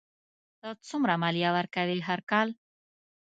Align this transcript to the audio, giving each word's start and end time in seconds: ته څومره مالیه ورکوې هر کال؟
ته 0.59 0.69
څومره 0.87 1.13
مالیه 1.23 1.49
ورکوې 1.57 1.99
هر 2.09 2.19
کال؟ 2.31 2.49